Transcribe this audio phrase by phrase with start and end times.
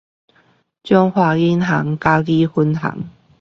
[0.83, 3.03] 彰化銀行嘉義分行